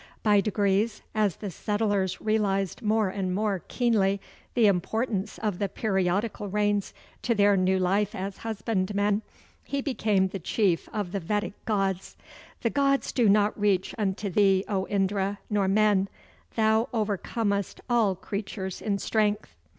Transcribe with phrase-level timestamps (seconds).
[0.23, 4.19] By degrees, as the settlers realized more and more keenly
[4.55, 9.21] the importance of the periodical rains to their new life as husbandmen,
[9.63, 12.17] he became the chief of the Vedic gods.
[12.61, 16.09] "The gods do not reach unto thee, O Indra, nor men;
[16.55, 19.53] thou overcomest all creatures in strength."